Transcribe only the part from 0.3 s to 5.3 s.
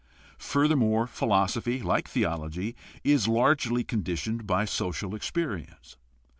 Furthermore, philosophy, like theology, is largely conditioned by social